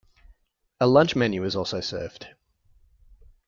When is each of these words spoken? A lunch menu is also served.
A 0.79 0.87
lunch 0.87 1.15
menu 1.15 1.43
is 1.43 1.55
also 1.55 1.79
served. 1.79 2.29